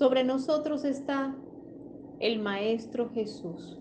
[0.00, 1.36] sobre nosotros está
[2.20, 3.78] el Maestro Jesús.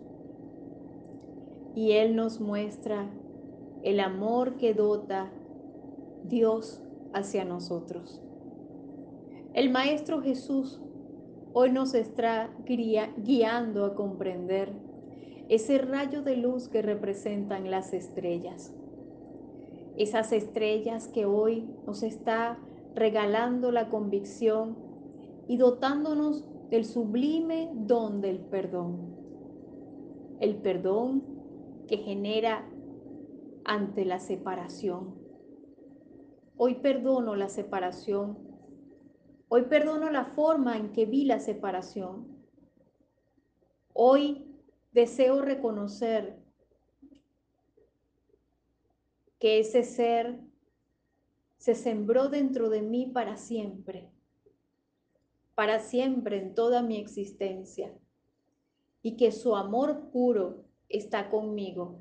[1.75, 3.09] Y Él nos muestra
[3.83, 5.31] el amor que dota
[6.25, 6.81] Dios
[7.13, 8.21] hacia nosotros.
[9.53, 10.81] El Maestro Jesús
[11.53, 14.73] hoy nos está guiando a comprender
[15.47, 18.73] ese rayo de luz que representan las estrellas.
[19.95, 22.59] Esas estrellas que hoy nos está
[22.93, 24.88] regalando la convicción
[25.49, 29.17] y dotándonos del sublime don del perdón.
[30.39, 31.23] El perdón
[31.87, 32.69] que genera
[33.65, 35.15] ante la separación.
[36.55, 38.37] Hoy perdono la separación.
[39.47, 42.27] Hoy perdono la forma en que vi la separación.
[43.91, 44.45] Hoy
[44.91, 46.37] deseo reconocer
[49.39, 50.39] que ese ser
[51.57, 54.11] se sembró dentro de mí para siempre,
[55.59, 57.93] para siempre en toda mi existencia,
[59.01, 61.99] y que su amor puro está conmigo.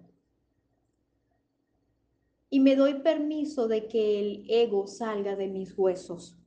[2.50, 6.38] Y me doy permiso de que el ego salga de mis huesos.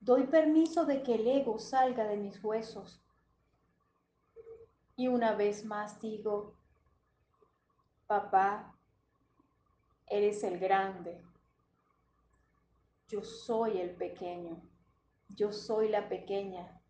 [0.00, 3.00] Doy permiso de que el ego salga de mis huesos
[4.96, 6.56] y una vez más digo,
[8.08, 8.76] papá,
[10.08, 11.29] eres el grande.
[13.10, 14.62] Yo soy el pequeño.
[15.28, 16.80] Yo soy la pequeña.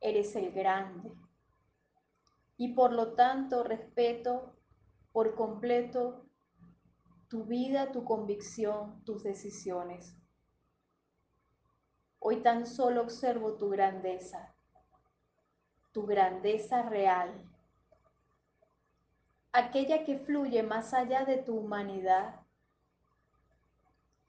[0.00, 1.12] Eres el grande.
[2.56, 4.56] Y por lo tanto respeto
[5.12, 6.26] por completo
[7.28, 10.16] tu vida, tu convicción, tus decisiones.
[12.18, 14.56] Hoy tan solo observo tu grandeza
[15.96, 17.32] tu grandeza real,
[19.50, 22.45] aquella que fluye más allá de tu humanidad.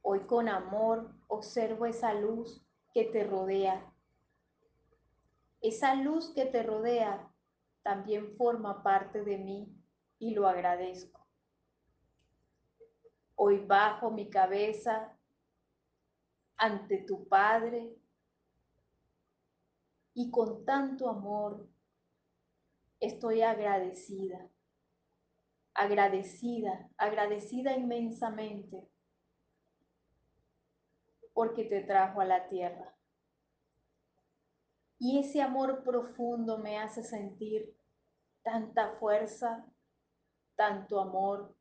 [0.09, 3.93] Hoy con amor observo esa luz que te rodea.
[5.59, 7.29] Esa luz que te rodea
[7.83, 9.67] también forma parte de mí
[10.17, 11.27] y lo agradezco.
[13.35, 15.13] Hoy bajo mi cabeza
[16.55, 17.93] ante tu Padre
[20.13, 21.67] y con tanto amor
[23.01, 24.47] estoy agradecida,
[25.73, 28.87] agradecida, agradecida inmensamente
[31.37, 32.97] porque te trajo a la tierra.
[34.97, 37.77] Y ese amor profundo me hace sentir
[38.41, 39.71] tanta fuerza,
[40.55, 41.55] tanto amor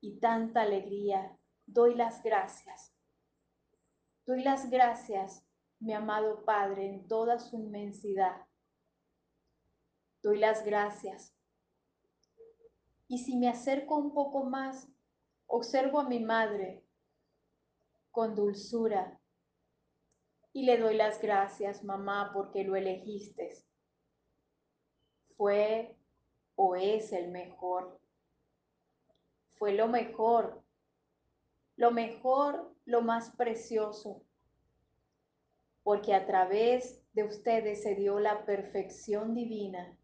[0.00, 1.36] y tanta alegría.
[1.66, 2.94] Doy las gracias.
[4.24, 5.44] Doy las gracias
[5.78, 8.46] mi amado Padre, en toda su inmensidad.
[10.22, 11.36] Doy las gracias.
[13.08, 14.88] Y si me acerco un poco más,
[15.44, 16.85] observo a mi madre
[18.16, 19.20] con dulzura
[20.54, 23.62] y le doy las gracias, mamá, porque lo elegiste.
[25.36, 25.94] Fue
[26.54, 28.00] o es el mejor.
[29.58, 30.64] Fue lo mejor,
[31.76, 34.22] lo mejor, lo más precioso
[35.82, 39.96] porque a través de ustedes se dio la perfección divina.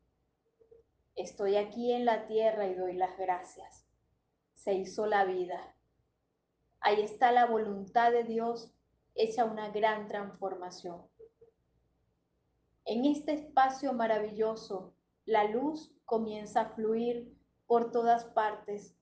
[1.16, 3.88] Estoy aquí en la tierra y doy las gracias.
[4.54, 5.74] Se hizo la vida.
[6.84, 8.74] Ahí está la voluntad de Dios
[9.14, 11.00] hecha una gran transformación.
[12.84, 14.92] En este espacio maravilloso,
[15.24, 17.32] la luz comienza a fluir
[17.68, 18.96] por todas partes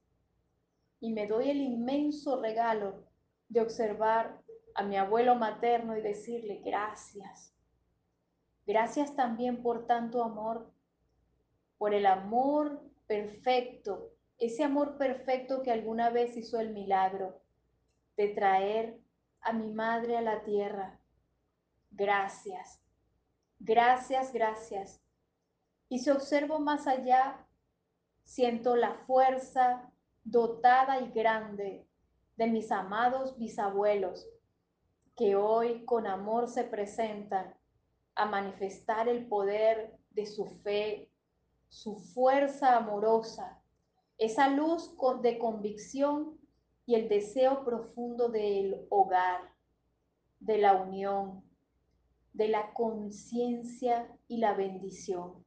[1.01, 3.03] y me doy el inmenso regalo
[3.49, 4.43] de observar
[4.75, 7.57] a mi abuelo materno y decirle gracias.
[8.67, 10.71] Gracias también por tanto amor,
[11.79, 17.41] por el amor perfecto, ese amor perfecto que alguna vez hizo el milagro
[18.17, 19.01] de traer
[19.41, 20.99] a mi madre a la tierra.
[21.91, 22.81] Gracias,
[23.59, 25.01] gracias, gracias.
[25.89, 27.47] Y si observo más allá,
[28.23, 29.91] siento la fuerza
[30.23, 31.87] dotada y grande
[32.37, 34.29] de mis amados bisabuelos
[35.17, 37.55] que hoy con amor se presentan
[38.15, 41.11] a manifestar el poder de su fe,
[41.69, 43.61] su fuerza amorosa,
[44.17, 46.39] esa luz de convicción
[46.90, 49.54] y el deseo profundo del hogar,
[50.40, 51.44] de la unión,
[52.32, 55.46] de la conciencia y la bendición,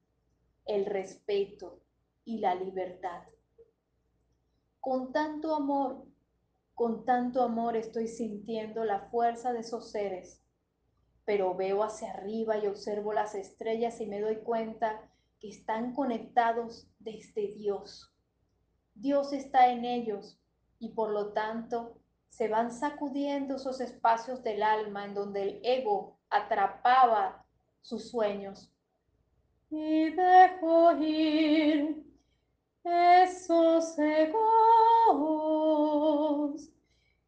[0.65, 1.81] el respeto
[2.23, 3.23] y la libertad.
[4.79, 6.05] Con tanto amor
[6.75, 10.41] con tanto amor estoy sintiendo la fuerza de esos seres,
[11.25, 15.11] pero veo hacia arriba y observo las estrellas y me doy cuenta
[15.41, 18.15] que están conectados desde Dios.
[18.95, 20.39] Dios está en ellos
[20.83, 21.95] y por lo tanto
[22.27, 27.45] se van sacudiendo esos espacios del alma en donde el ego atrapaba
[27.81, 28.69] sus sueños.
[29.69, 32.03] Y dejo ir
[32.83, 34.33] esos egos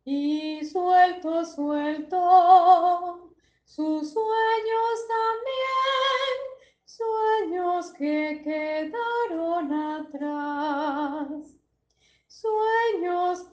[0.03, 3.31] y suelto, suelto
[3.63, 6.35] sus sueños también,
[6.83, 11.54] sueños que quedaron atrás,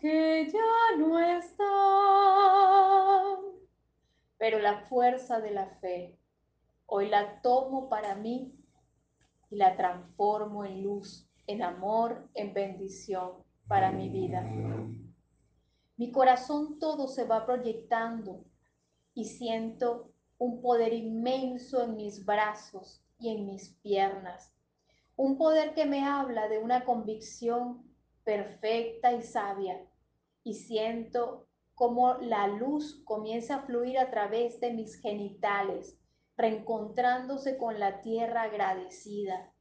[0.01, 1.67] que ya no están.
[4.39, 6.19] Pero la fuerza de la fe,
[6.87, 8.55] hoy la tomo para mí
[9.51, 14.43] y la transformo en luz, en amor, en bendición para mi vida.
[15.97, 18.45] Mi corazón todo se va proyectando
[19.15, 24.53] y siento un poder inmenso en mis brazos y en mis piernas.
[25.17, 27.92] Un poder que me habla de una convicción
[28.25, 29.85] perfecta y sabia.
[30.45, 35.99] Y siento como la luz comienza a fluir a través de mis genitales,
[36.37, 39.53] reencontrándose con la tierra agradecida.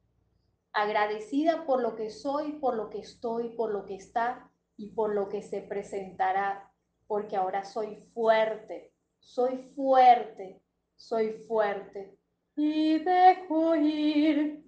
[0.72, 5.14] Agradecida por lo que soy, por lo que estoy, por lo que está y por
[5.14, 6.70] lo que se presentará,
[7.06, 10.62] porque ahora soy fuerte, soy fuerte,
[10.96, 12.16] soy fuerte.
[12.56, 14.64] Y dejo ir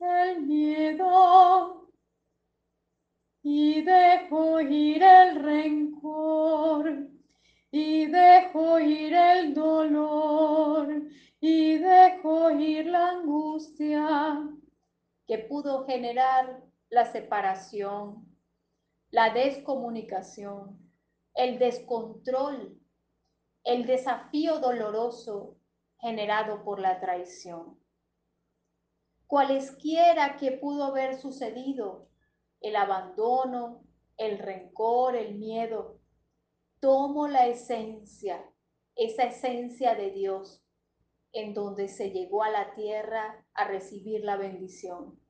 [0.00, 1.77] el miedo
[3.42, 7.08] y dejo ir el rencor
[7.70, 11.02] y dejo ir el dolor
[11.40, 14.48] y dejo ir la angustia
[15.26, 18.26] que pudo generar la separación,
[19.10, 20.78] la descomunicación,
[21.34, 22.80] el descontrol,
[23.64, 25.58] el desafío doloroso
[26.00, 27.78] generado por la traición.
[29.26, 32.07] Cualesquiera que pudo haber sucedido,
[32.60, 33.84] el abandono,
[34.16, 36.00] el rencor, el miedo,
[36.80, 38.44] tomo la esencia,
[38.94, 40.62] esa esencia de Dios,
[41.32, 45.20] en donde se llegó a la tierra a recibir la bendición.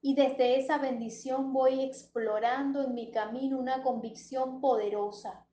[0.00, 5.46] Y desde esa bendición voy explorando en mi camino una convicción poderosa,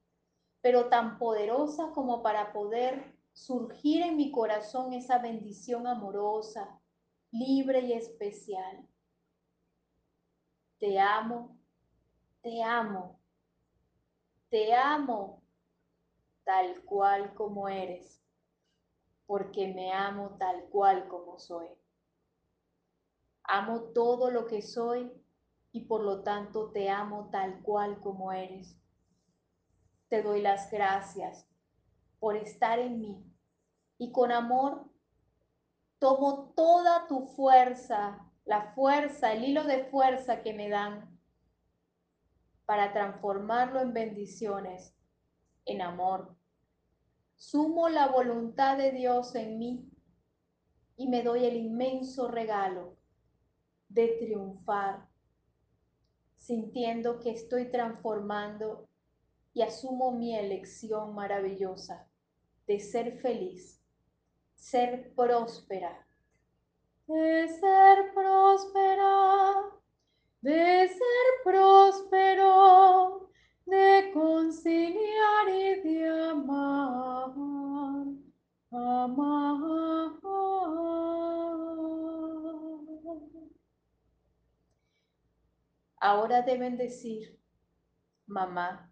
[0.61, 6.79] pero tan poderosa como para poder surgir en mi corazón esa bendición amorosa,
[7.31, 8.87] libre y especial.
[10.79, 11.57] Te amo,
[12.41, 13.19] te amo,
[14.49, 15.41] te amo
[16.43, 18.21] tal cual como eres,
[19.25, 21.69] porque me amo tal cual como soy.
[23.43, 25.11] Amo todo lo que soy
[25.71, 28.77] y por lo tanto te amo tal cual como eres.
[30.09, 31.47] Te doy las gracias
[32.19, 33.23] por estar en mí
[33.97, 34.89] y con amor
[35.99, 41.19] tomo toda tu fuerza, la fuerza, el hilo de fuerza que me dan
[42.65, 44.93] para transformarlo en bendiciones,
[45.65, 46.35] en amor.
[47.35, 49.89] Sumo la voluntad de Dios en mí
[50.95, 52.97] y me doy el inmenso regalo
[53.89, 55.07] de triunfar,
[56.37, 58.87] sintiendo que estoy transformando
[59.53, 62.07] y asumo mi elección maravillosa
[62.67, 63.81] de ser feliz,
[64.55, 66.04] ser próspera.
[67.07, 69.71] De ser próspera,
[70.41, 73.29] de ser próspero,
[73.65, 77.31] de conciliar y de amar,
[78.71, 79.45] amar.
[86.07, 87.35] Ahora deben decir,
[88.27, 88.91] mamá,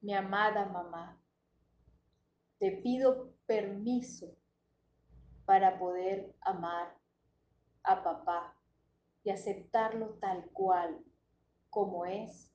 [0.00, 1.20] mi amada mamá,
[2.60, 4.36] te pido permiso
[5.44, 6.95] para poder amar
[7.86, 8.54] a papá
[9.24, 11.02] y aceptarlo tal cual
[11.70, 12.52] como es.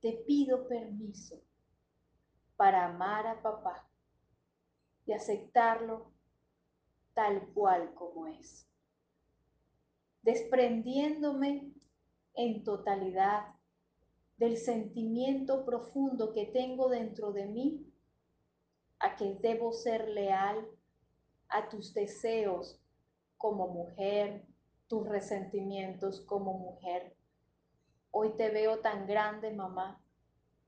[0.00, 1.40] Te pido permiso
[2.56, 3.88] para amar a papá
[5.06, 6.12] y aceptarlo
[7.14, 8.70] tal cual como es
[10.22, 11.72] desprendiéndome
[12.34, 13.54] en totalidad
[14.36, 17.86] del sentimiento profundo que tengo dentro de mí,
[18.98, 20.66] a que debo ser leal
[21.50, 22.80] a tus deseos
[23.36, 24.46] como mujer,
[24.88, 27.14] tus resentimientos como mujer.
[28.10, 30.02] Hoy te veo tan grande, mamá,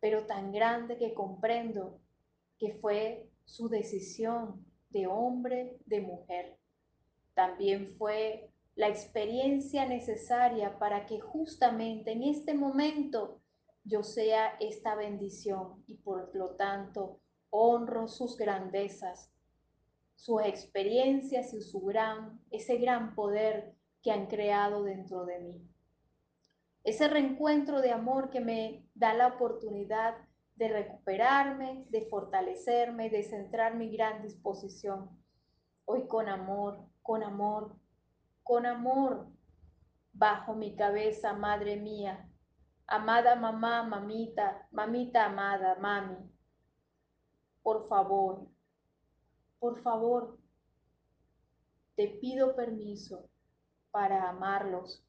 [0.00, 2.00] pero tan grande que comprendo
[2.58, 6.56] que fue su decisión de hombre, de mujer.
[7.34, 13.40] También fue la experiencia necesaria para que justamente en este momento
[13.84, 17.20] yo sea esta bendición y por lo tanto
[17.50, 19.31] honro sus grandezas,
[20.22, 23.74] sus experiencias y su gran, ese gran poder
[24.04, 25.68] que han creado dentro de mí.
[26.84, 30.14] Ese reencuentro de amor que me da la oportunidad
[30.54, 35.10] de recuperarme, de fortalecerme, de centrar mi gran disposición.
[35.86, 37.74] Hoy con amor, con amor,
[38.44, 39.26] con amor,
[40.12, 42.30] bajo mi cabeza, madre mía,
[42.86, 46.30] amada mamá, mamita, mamita amada, mami,
[47.64, 48.46] por favor,
[49.62, 50.36] por favor,
[51.94, 53.30] te pido permiso
[53.92, 55.06] para amarlos.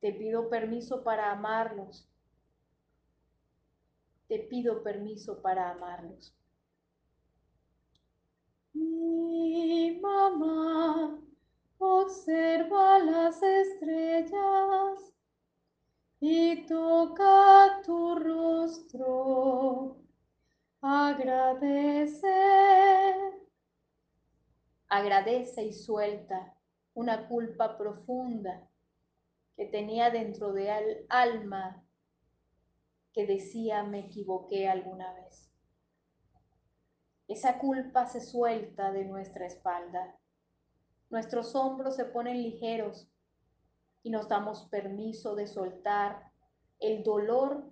[0.00, 2.08] Te pido permiso para amarlos.
[4.28, 6.32] Te pido permiso para amarlos.
[8.74, 11.20] Mi mamá
[11.78, 15.12] observa las estrellas
[16.20, 19.96] y toca tu rostro.
[20.80, 22.28] Agradece.
[24.88, 26.54] Agradece y suelta
[26.94, 28.68] una culpa profunda
[29.56, 31.84] que tenía dentro del alma
[33.12, 35.50] que decía me equivoqué alguna vez.
[37.26, 40.16] Esa culpa se suelta de nuestra espalda.
[41.10, 43.10] Nuestros hombros se ponen ligeros
[44.04, 46.30] y nos damos permiso de soltar
[46.78, 47.68] el dolor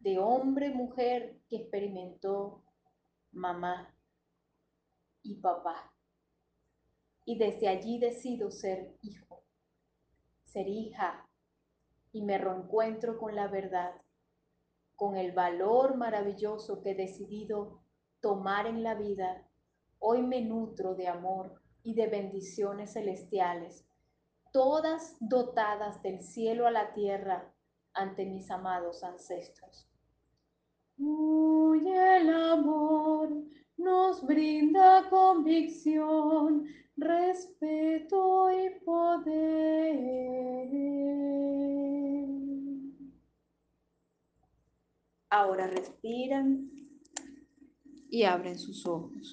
[0.00, 2.62] de hombre, mujer que experimentó
[3.32, 3.94] mamá
[5.22, 5.92] y papá.
[7.24, 9.42] Y desde allí decido ser hijo,
[10.44, 11.28] ser hija,
[12.12, 13.92] y me reencuentro con la verdad,
[14.94, 17.82] con el valor maravilloso que he decidido
[18.20, 19.46] tomar en la vida.
[19.98, 23.86] Hoy me nutro de amor y de bendiciones celestiales,
[24.52, 27.52] todas dotadas del cielo a la tierra
[27.92, 29.86] ante mis amados ancestros.
[30.98, 33.44] Uy, el amor
[33.76, 39.66] nos brinda convicción, respeto y poder.
[45.28, 46.70] Ahora respiran
[48.08, 49.16] y abren sus ojos.